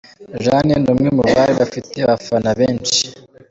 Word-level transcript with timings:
Jane, 0.43 0.73
ni 0.81 0.89
umwe 0.93 1.09
mu 1.17 1.23
bari 1.33 1.53
bafite 1.61 1.93
abafana 2.05 2.49
benshi. 2.59 2.99